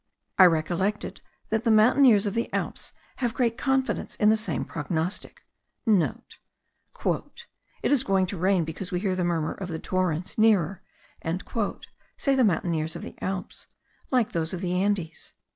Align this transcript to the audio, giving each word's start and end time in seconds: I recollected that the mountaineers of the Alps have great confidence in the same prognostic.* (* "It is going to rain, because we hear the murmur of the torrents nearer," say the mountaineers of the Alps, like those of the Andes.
I 0.39 0.45
recollected 0.47 1.21
that 1.49 1.63
the 1.63 1.69
mountaineers 1.69 2.25
of 2.25 2.33
the 2.33 2.51
Alps 2.51 2.91
have 3.17 3.35
great 3.35 3.55
confidence 3.55 4.15
in 4.15 4.29
the 4.29 4.35
same 4.35 4.65
prognostic.* 4.65 5.43
(* 5.65 5.85
"It 5.85 6.31
is 7.91 8.03
going 8.03 8.25
to 8.25 8.37
rain, 8.39 8.63
because 8.63 8.91
we 8.91 8.99
hear 8.99 9.15
the 9.15 9.23
murmur 9.23 9.53
of 9.53 9.69
the 9.69 9.77
torrents 9.77 10.39
nearer," 10.39 10.81
say 12.17 12.33
the 12.33 12.43
mountaineers 12.43 12.95
of 12.95 13.03
the 13.03 13.13
Alps, 13.21 13.67
like 14.09 14.31
those 14.31 14.55
of 14.55 14.61
the 14.61 14.73
Andes. 14.73 15.33